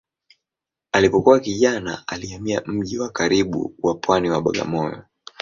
Alipokuwa 0.91 1.39
kijana 1.39 2.03
alihamia 2.07 2.61
mji 2.65 2.99
wa 2.99 3.09
karibu 3.09 3.75
wa 3.83 3.95
pwani 3.95 4.29
wa 4.29 4.41
Bagamoyo. 4.41 5.03